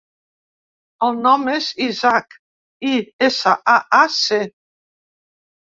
[1.07, 2.35] El nom és Isaac:
[2.93, 2.97] i,
[3.29, 4.41] essa, a, a, ce.